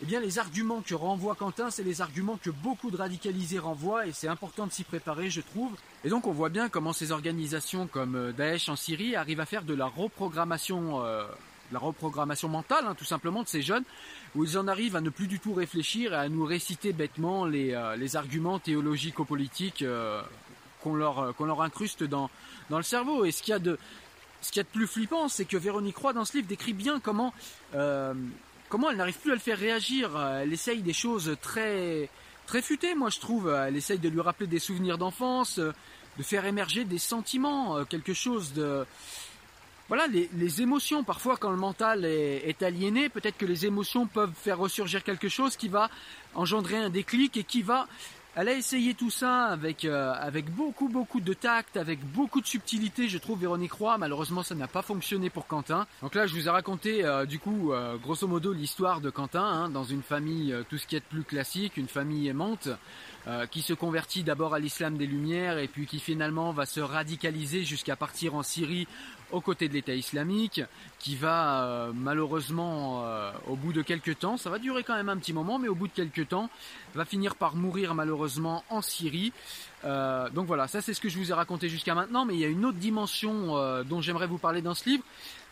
eh 0.02 0.06
bien, 0.06 0.20
les 0.20 0.40
arguments 0.40 0.82
que 0.82 0.94
renvoie 0.94 1.36
Quentin, 1.36 1.70
c'est 1.70 1.84
les 1.84 2.02
arguments 2.02 2.38
que 2.42 2.50
beaucoup 2.50 2.92
de 2.92 2.98
radicalisés 2.98 3.60
renvoient 3.60 4.06
et 4.06 4.12
c'est 4.12 4.28
important 4.28 4.68
de 4.68 4.72
s'y 4.74 4.84
préparer, 4.84 5.30
je 5.30 5.40
trouve. 5.40 5.72
Et 6.04 6.10
donc, 6.10 6.28
on 6.28 6.34
voit 6.34 6.50
bien 6.50 6.68
comment 6.68 6.92
ces 6.92 7.14
organisations 7.14 7.88
comme 7.88 8.16
euh, 8.16 8.32
Daesh 8.34 8.68
en 8.68 8.76
Syrie 8.76 9.16
arrivent 9.16 9.40
à 9.40 9.46
faire 9.46 9.64
de 9.64 9.74
la 9.74 9.86
reprogrammation, 9.86 11.02
euh, 11.06 11.26
la 11.72 11.80
reprogrammation 11.80 12.50
mentale, 12.50 12.84
hein, 12.86 12.94
tout 12.94 13.06
simplement, 13.06 13.42
de 13.42 13.48
ces 13.48 13.62
jeunes, 13.62 13.86
où 14.36 14.44
ils 14.44 14.58
en 14.58 14.68
arrivent 14.68 14.98
à 14.98 15.02
ne 15.02 15.10
plus 15.10 15.28
du 15.28 15.40
tout 15.40 15.54
réfléchir 15.54 16.12
et 16.12 16.18
à 16.18 16.28
nous 16.28 16.44
réciter 16.44 16.92
bêtement 16.92 17.46
les, 17.46 17.72
euh, 17.72 17.96
les 17.96 18.18
arguments 18.18 18.60
théologico-politiques 18.60 19.86
qu'on 20.84 20.96
leur, 20.96 21.34
qu'on 21.38 21.46
leur 21.46 21.62
incruste 21.62 22.04
dans, 22.04 22.30
dans 22.70 22.78
le 22.78 22.84
cerveau. 22.84 23.24
Et 23.24 23.32
ce 23.32 23.42
qu'il 23.42 23.54
y 23.54 23.56
a 23.56 23.60
de, 23.60 23.80
y 24.54 24.60
a 24.60 24.64
de 24.64 24.68
plus 24.68 24.88
flippant, 24.88 25.30
c'est 25.30 25.46
que 25.46 25.56
Véronique 25.56 25.96
Roy, 25.96 26.12
dans 26.12 26.26
ce 26.26 26.34
livre, 26.36 26.50
décrit 26.50 26.74
bien 26.74 27.00
comment 27.00 27.34
elle 28.90 28.98
n'arrive 28.98 29.18
plus 29.20 29.32
à 29.32 29.36
le 29.36 29.40
faire 29.40 29.58
réagir. 29.58 30.16
Euh, 30.16 30.42
elle 30.42 30.54
essaye 30.54 30.82
des 30.82 30.94
choses 30.94 31.36
très, 31.42 32.10
très 32.46 32.62
futées, 32.62 32.96
moi 32.96 33.10
je 33.10 33.20
trouve. 33.20 33.50
Elle 33.50 33.76
essaye 33.76 34.00
de 34.00 34.10
lui 34.10 34.22
rappeler 34.22 34.48
des 34.48 34.60
souvenirs 34.60 34.98
d'enfance, 34.98 35.60
euh, 35.60 35.74
de 36.18 36.24
faire 36.24 36.46
émerger 36.46 36.84
des 36.84 36.98
sentiments, 36.98 37.78
euh, 37.78 37.84
quelque 37.86 38.14
chose 38.14 38.54
de... 38.54 38.86
Voilà, 39.88 40.08
les, 40.08 40.62
émotions, 40.64 41.04
parfois 41.04 41.38
quand 41.38 41.52
le 41.52 41.58
mental 41.58 42.06
est 42.06 42.64
aliéné, 42.64 43.08
peut-être 43.08 43.38
que 43.38 43.46
les 43.46 43.68
émotions 43.68 44.08
peuvent 44.08 44.34
faire 44.34 44.58
ressurgir 44.58 45.04
quelque 45.04 45.30
chose 45.30 45.56
qui 45.56 45.68
va 45.68 45.92
engendrer 46.34 46.78
un 46.78 46.90
déclic 46.90 47.38
et 47.38 47.44
qui 47.44 47.62
va 47.62 47.88
elle 48.36 48.50
a 48.50 48.54
essayé 48.54 48.94
tout 48.94 49.10
ça 49.10 49.46
avec, 49.46 49.86
euh, 49.86 50.14
avec 50.20 50.54
beaucoup 50.54 50.90
beaucoup 50.90 51.22
de 51.22 51.34
tact, 51.34 51.78
avec 51.78 52.04
beaucoup 52.04 52.42
de 52.42 52.46
subtilité, 52.46 53.08
je 53.08 53.18
trouve 53.18 53.40
Véronique 53.40 53.72
Roy. 53.72 53.98
Malheureusement, 53.98 54.44
ça 54.44 54.56
n'a 54.56 54.68
pas 54.68 54.82
fonctionné 54.82 55.30
pour 55.30 55.48
Quentin. 55.48 55.88
Donc 56.02 56.16
là, 56.16 56.28
je 56.28 56.34
vous 56.34 56.48
ai 56.48 56.50
raconté 56.52 57.06
euh, 57.06 57.26
du 57.26 57.40
coup, 57.40 57.72
euh, 57.72 57.96
grosso 57.98 58.28
modo, 58.28 58.52
l'histoire 58.52 59.00
de 59.00 59.10
Quentin 59.10 59.44
hein, 59.44 59.70
dans 59.70 59.86
une 59.86 60.04
famille, 60.04 60.54
tout 60.70 60.78
ce 60.78 60.86
qui 60.86 60.98
est 60.98 61.00
plus 61.00 61.24
classique, 61.24 61.78
une 61.78 61.88
famille 61.88 62.28
aimante. 62.28 62.68
qui 63.50 63.64
se 63.64 63.74
convertit 63.74 64.24
d'abord 64.24 64.54
à 64.54 64.60
l'islam 64.60 64.98
des 64.98 65.08
Lumières 65.08 65.58
et 65.58 65.68
puis 65.68 65.88
qui 65.88 66.00
finalement 66.00 66.52
va 66.52 66.68
se 66.68 66.80
radicaliser 66.80 67.64
jusqu'à 67.64 67.96
partir 67.96 68.36
en 68.36 68.44
Syrie 68.44 68.88
aux 69.32 69.42
côtés 69.42 69.68
de 69.68 69.74
l'État 69.74 69.94
islamique, 69.94 70.62
qui 71.00 71.16
va 71.16 71.64
euh, 71.64 71.92
malheureusement, 71.94 73.04
euh, 73.06 73.32
au 73.48 73.56
bout 73.56 73.74
de 73.74 73.82
quelques 73.82 74.20
temps, 74.20 74.38
ça 74.38 74.50
va 74.50 74.60
durer 74.60 74.84
quand 74.84 74.96
même 74.96 75.10
un 75.10 75.18
petit 75.18 75.34
moment, 75.34 75.60
mais 75.60 75.68
au 75.68 75.76
bout 75.76 75.88
de 75.88 75.94
quelques 75.94 76.30
temps, 76.30 76.50
va 76.94 77.06
finir 77.06 77.36
par 77.36 77.56
mourir 77.56 77.96
malheureusement 77.96 78.64
en 78.70 78.82
Syrie. 78.82 79.34
Euh, 79.84 80.30
donc 80.30 80.48
voilà, 80.48 80.68
ça 80.68 80.82
c'est 80.82 80.94
ce 80.94 81.02
que 81.02 81.10
je 81.10 81.18
vous 81.18 81.32
ai 81.32 81.34
raconté 81.34 81.70
jusqu'à 81.70 81.96
maintenant, 81.96 82.26
mais 82.26 82.34
il 82.36 82.40
y 82.40 82.46
a 82.46 82.50
une 82.50 82.66
autre 82.66 82.78
dimension 82.78 83.84
dont 83.84 84.02
j'aimerais 84.02 84.28
vous 84.28 84.38
parler 84.38 84.62
dans 84.62 84.74
ce 84.74 84.90
livre, 84.90 85.04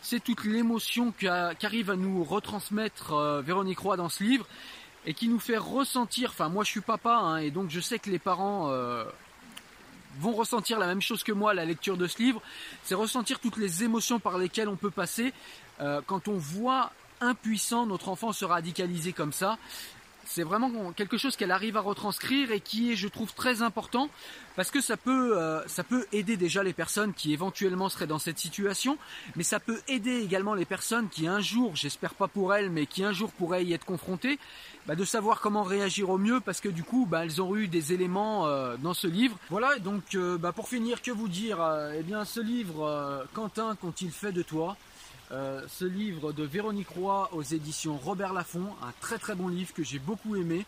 c'est 0.02 0.24
toute 0.24 0.44
l'émotion 0.44 1.12
qu'arrive 1.12 1.90
à 1.90 1.96
nous 1.96 2.24
retransmettre 2.24 3.42
Véronique 3.46 3.80
Roy 3.80 3.98
dans 3.98 4.10
ce 4.10 4.24
livre 4.24 4.48
et 5.06 5.14
qui 5.14 5.28
nous 5.28 5.40
fait 5.40 5.58
ressentir, 5.58 6.30
enfin 6.30 6.50
moi 6.50 6.64
je 6.64 6.72
suis 6.72 6.82
papa 6.82 7.16
hein, 7.16 7.38
et 7.38 7.52
donc 7.52 7.70
je 7.70 7.80
sais 7.80 8.00
que 8.00 8.10
les 8.10 8.20
parents 8.20 8.72
vont 10.20 10.34
ressentir 10.34 10.80
la 10.80 10.88
même 10.88 11.02
chose 11.02 11.24
que 11.24 11.32
moi 11.32 11.52
à 11.52 11.54
la 11.54 11.66
lecture 11.66 11.98
de 11.98 12.08
ce 12.08 12.18
livre, 12.18 12.42
c'est 12.84 12.96
ressentir 12.96 13.40
toutes 13.40 13.58
les 13.58 13.84
émotions 13.84 14.20
par 14.20 14.38
lesquelles 14.38 14.70
on 14.70 14.76
peut 14.76 14.92
passer 14.92 15.34
euh, 15.82 16.02
quand 16.06 16.28
on 16.28 16.38
voit 16.38 16.92
impuissant 17.22 17.86
notre 17.86 18.10
enfant 18.10 18.34
se 18.34 18.46
radicaliser 18.46 19.14
comme 19.14 19.34
ça. 19.34 19.58
C'est 20.26 20.44
vraiment 20.44 20.92
quelque 20.94 21.18
chose 21.18 21.36
qu'elle 21.36 21.52
arrive 21.52 21.78
à 21.78 21.82
retranscrire 21.82 22.52
et 22.52 22.60
qui 22.60 22.92
est, 22.92 22.96
je 22.96 23.08
trouve, 23.08 23.34
très 23.34 23.62
important 23.62 24.10
parce 24.56 24.72
que 24.72 24.82
ça 24.82 24.98
peut, 24.98 25.38
euh, 25.38 25.62
ça 25.68 25.84
peut 25.84 26.06
aider 26.12 26.38
déjà 26.38 26.64
les 26.64 26.74
personnes 26.74 27.14
qui 27.14 27.34
éventuellement 27.34 27.90
seraient 27.90 28.08
dans 28.08 28.20
cette 28.20 28.40
situation, 28.40 28.98
mais 29.36 29.44
ça 29.44 29.60
peut 29.60 29.80
aider 29.88 30.20
également 30.22 30.54
les 30.54 30.66
personnes 30.66 31.10
qui 31.10 31.28
un 31.28 31.40
jour, 31.40 31.76
j'espère 31.76 32.14
pas 32.14 32.28
pour 32.28 32.54
elles, 32.54 32.70
mais 32.70 32.86
qui 32.86 33.04
un 33.04 33.14
jour 33.14 33.32
pourraient 33.32 33.66
y 33.66 33.74
être 33.74 33.86
confrontées 33.86 34.40
bah, 34.86 34.96
de 34.96 35.06
savoir 35.06 35.40
comment 35.40 35.64
réagir 35.64 36.10
au 36.10 36.18
mieux 36.18 36.42
parce 36.42 36.60
que 36.60 36.68
du 36.68 36.84
coup 36.84 37.08
bah, 37.10 37.24
elles 37.24 37.42
ont 37.42 37.56
eu 37.56 37.68
des 37.68 37.94
éléments 37.94 38.48
euh, 38.48 38.76
dans 38.78 38.94
ce 38.94 39.08
livre. 39.08 39.38
Voilà 39.50 39.80
donc 39.80 40.16
euh, 40.16 40.38
bah, 40.38 40.52
pour 40.52 40.68
finir 40.68 41.02
que 41.02 41.12
vous 41.12 41.30
dire 41.30 41.62
euh, 41.62 41.96
Eh 41.98 42.04
bien 42.04 42.26
ce 42.26 42.42
livre 42.42 43.26
Quentin 43.34 43.78
qu'ont-ils 43.80 44.12
fait 44.12 44.34
de 44.34 44.42
toi? 44.42 44.76
Ce 45.68 45.86
livre 45.86 46.32
de 46.32 46.44
Véronique 46.44 46.90
Roy 46.90 47.30
aux 47.34 47.42
éditions 47.42 47.98
Robert 47.98 48.34
Laffont, 48.34 48.68
un 48.82 48.94
très 49.02 49.18
très 49.18 49.36
bon 49.36 49.48
livre 49.48 49.74
que 49.74 49.84
j'ai 49.84 50.00
beaucoup 50.00 50.36
aimé, 50.36 50.66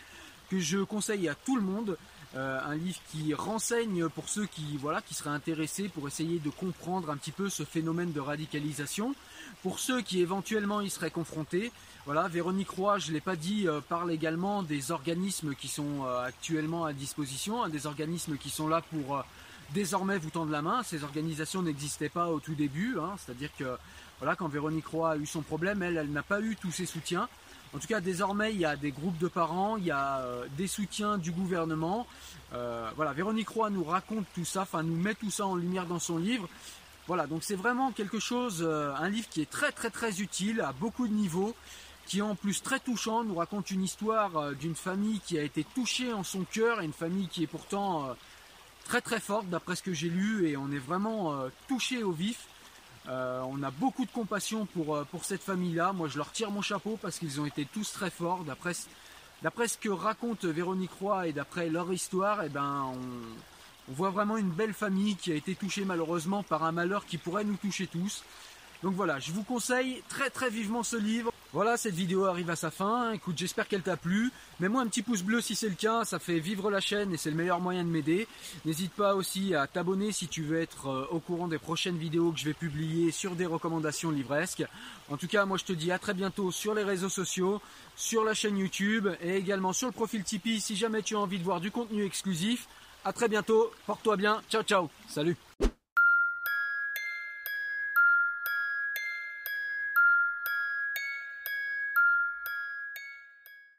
que 0.49 0.59
je 0.59 0.79
conseille 0.79 1.29
à 1.29 1.35
tout 1.35 1.55
le 1.55 1.61
monde. 1.61 1.97
un 2.35 2.75
livre 2.75 2.99
qui 3.11 3.33
renseigne 3.33 4.09
pour 4.09 4.27
ceux 4.27 4.45
qui 4.45 4.77
voilà 4.77 5.01
qui 5.01 5.13
seraient 5.13 5.29
intéressés 5.29 5.87
pour 5.87 6.07
essayer 6.07 6.39
de 6.39 6.49
comprendre 6.49 7.09
un 7.09 7.17
petit 7.17 7.31
peu 7.31 7.49
ce 7.49 7.63
phénomène 7.63 8.11
de 8.11 8.19
radicalisation. 8.19 9.13
Pour 9.61 9.79
ceux 9.79 10.01
qui 10.01 10.19
éventuellement 10.21 10.81
y 10.81 10.89
seraient 10.89 11.11
confrontés, 11.11 11.71
voilà, 12.05 12.27
Véronique 12.27 12.69
Roy, 12.69 12.99
je 12.99 13.11
l'ai 13.11 13.19
pas 13.19 13.35
dit, 13.35 13.67
euh, 13.67 13.81
parle 13.81 14.11
également 14.11 14.61
des 14.61 14.91
organismes 14.91 15.55
qui 15.55 15.67
sont 15.67 16.05
euh, 16.05 16.23
actuellement 16.23 16.85
à 16.85 16.93
disposition, 16.93 17.63
hein, 17.63 17.69
des 17.69 17.87
organismes 17.87 18.37
qui 18.37 18.51
sont 18.51 18.67
là 18.67 18.81
pour 18.81 19.17
euh, 19.17 19.21
désormais 19.73 20.19
vous 20.19 20.29
tendre 20.29 20.51
la 20.51 20.61
main. 20.61 20.83
Ces 20.83 21.03
organisations 21.03 21.63
n'existaient 21.63 22.09
pas 22.09 22.27
au 22.27 22.39
tout 22.39 22.53
début, 22.53 22.97
hein. 22.99 23.15
c'est-à-dire 23.17 23.49
que 23.57 23.75
voilà, 24.19 24.35
quand 24.35 24.47
Véronique 24.47 24.87
Roy 24.87 25.11
a 25.11 25.17
eu 25.17 25.25
son 25.25 25.41
problème, 25.41 25.83
elle, 25.83 25.97
elle 25.97 26.11
n'a 26.11 26.23
pas 26.23 26.41
eu 26.41 26.55
tous 26.55 26.71
ses 26.71 26.85
soutiens. 26.85 27.27
En 27.73 27.79
tout 27.79 27.87
cas, 27.87 27.99
désormais, 27.99 28.53
il 28.53 28.59
y 28.59 28.65
a 28.65 28.75
des 28.75 28.91
groupes 28.91 29.17
de 29.17 29.27
parents, 29.27 29.75
il 29.77 29.85
y 29.85 29.91
a 29.91 30.23
des 30.57 30.67
soutiens 30.67 31.17
du 31.17 31.31
gouvernement. 31.31 32.07
voilà, 32.95 33.11
Véronique 33.11 33.49
Roy 33.49 33.69
nous 33.69 33.83
raconte 33.83 34.25
tout 34.33 34.45
ça, 34.45 34.61
enfin 34.61 34.81
nous 34.81 34.95
met 34.95 35.13
tout 35.13 35.29
ça 35.31 35.45
en 35.45 35.55
lumière 35.55 35.85
dans 35.85 35.99
son 35.99 36.17
livre. 36.17 36.47
Voilà, 37.07 37.27
donc 37.27 37.43
c'est 37.43 37.55
vraiment 37.55 37.91
quelque 37.91 38.19
chose, 38.19 38.63
un 38.63 39.09
livre 39.09 39.27
qui 39.29 39.41
est 39.41 39.49
très 39.49 39.73
très 39.73 39.89
très 39.89 40.21
utile 40.21 40.61
à 40.61 40.71
beaucoup 40.71 41.05
de 41.05 41.13
niveaux 41.13 41.53
qui 42.05 42.19
est 42.19 42.21
en 42.21 42.35
plus 42.35 42.61
très 42.61 42.79
touchant, 42.79 43.23
nous 43.23 43.35
raconte 43.35 43.71
une 43.71 43.83
histoire 43.83 44.37
euh, 44.37 44.53
d'une 44.53 44.75
famille 44.75 45.19
qui 45.19 45.37
a 45.37 45.43
été 45.43 45.63
touchée 45.63 46.13
en 46.13 46.23
son 46.23 46.43
cœur, 46.43 46.81
et 46.81 46.85
une 46.85 46.93
famille 46.93 47.27
qui 47.27 47.43
est 47.43 47.47
pourtant 47.47 48.09
euh, 48.09 48.13
très 48.85 49.01
très 49.01 49.19
forte 49.19 49.47
d'après 49.49 49.75
ce 49.75 49.83
que 49.83 49.93
j'ai 49.93 50.09
lu, 50.09 50.47
et 50.47 50.57
on 50.57 50.71
est 50.71 50.79
vraiment 50.79 51.33
euh, 51.33 51.49
touché 51.67 52.03
au 52.03 52.11
vif. 52.11 52.47
On 53.07 53.63
a 53.63 53.71
beaucoup 53.71 54.05
de 54.05 54.11
compassion 54.11 54.65
pour, 54.65 55.05
pour 55.05 55.25
cette 55.25 55.41
famille-là. 55.41 55.93
Moi, 55.93 56.07
je 56.07 56.17
leur 56.17 56.31
tire 56.31 56.51
mon 56.51 56.61
chapeau 56.61 56.97
parce 57.01 57.19
qu'ils 57.19 57.39
ont 57.39 57.45
été 57.45 57.65
tous 57.65 57.91
très 57.91 58.09
forts. 58.09 58.43
D'après, 58.43 58.73
ce 59.67 59.77
que 59.77 59.89
raconte 59.89 60.45
Véronique 60.45 60.91
Roy 60.99 61.27
et 61.27 61.33
d'après 61.33 61.69
leur 61.69 61.91
histoire, 61.91 62.43
eh 62.43 62.49
ben, 62.49 62.93
on 63.87 63.93
voit 63.93 64.09
vraiment 64.09 64.37
une 64.37 64.49
belle 64.49 64.73
famille 64.73 65.15
qui 65.15 65.31
a 65.31 65.35
été 65.35 65.55
touchée 65.55 65.85
malheureusement 65.85 66.43
par 66.43 66.63
un 66.63 66.71
malheur 66.71 67.05
qui 67.05 67.17
pourrait 67.17 67.43
nous 67.43 67.57
toucher 67.57 67.87
tous. 67.87 68.23
Donc 68.83 68.93
voilà, 68.93 69.19
je 69.19 69.31
vous 69.31 69.43
conseille 69.43 70.03
très 70.09 70.29
très 70.29 70.49
vivement 70.49 70.83
ce 70.83 70.95
livre. 70.95 71.31
Voilà, 71.53 71.77
cette 71.77 71.95
vidéo 71.95 72.25
arrive 72.25 72.49
à 72.49 72.57
sa 72.57 72.69
fin. 72.69 73.13
Écoute, 73.13 73.37
j'espère 73.37 73.69
qu'elle 73.69 73.81
t'a 73.81 73.95
plu. 73.95 74.29
Mets-moi 74.59 74.81
un 74.81 74.87
petit 74.87 75.01
pouce 75.01 75.21
bleu 75.21 75.39
si 75.39 75.55
c'est 75.55 75.69
le 75.69 75.75
cas, 75.75 76.03
ça 76.03 76.19
fait 76.19 76.39
vivre 76.39 76.69
la 76.69 76.81
chaîne 76.81 77.13
et 77.13 77.17
c'est 77.17 77.29
le 77.29 77.37
meilleur 77.37 77.61
moyen 77.61 77.85
de 77.85 77.89
m'aider. 77.89 78.27
N'hésite 78.65 78.91
pas 78.91 79.15
aussi 79.15 79.55
à 79.55 79.65
t'abonner 79.65 80.11
si 80.11 80.27
tu 80.27 80.43
veux 80.43 80.59
être 80.59 80.87
euh, 80.87 81.07
au 81.11 81.19
courant 81.19 81.47
des 81.47 81.57
prochaines 81.57 81.97
vidéos 81.97 82.33
que 82.33 82.39
je 82.39 82.45
vais 82.45 82.53
publier 82.53 83.11
sur 83.11 83.35
des 83.35 83.45
recommandations 83.45 84.11
livresques. 84.11 84.65
En 85.09 85.15
tout 85.15 85.27
cas, 85.27 85.45
moi 85.45 85.57
je 85.57 85.63
te 85.63 85.71
dis 85.71 85.93
à 85.93 85.99
très 85.99 86.13
bientôt 86.13 86.51
sur 86.51 86.73
les 86.73 86.83
réseaux 86.83 87.09
sociaux, 87.09 87.61
sur 87.95 88.25
la 88.25 88.33
chaîne 88.33 88.57
YouTube 88.57 89.07
et 89.21 89.37
également 89.37 89.71
sur 89.71 89.87
le 89.87 89.93
profil 89.93 90.23
Tipeee 90.23 90.59
si 90.59 90.75
jamais 90.75 91.03
tu 91.03 91.15
as 91.15 91.19
envie 91.19 91.39
de 91.39 91.43
voir 91.43 91.61
du 91.61 91.71
contenu 91.71 92.03
exclusif. 92.03 92.67
A 93.05 93.13
très 93.13 93.29
bientôt, 93.29 93.71
porte-toi 93.85 94.17
bien, 94.17 94.41
ciao 94.49 94.63
ciao, 94.63 94.89
salut 95.07 95.37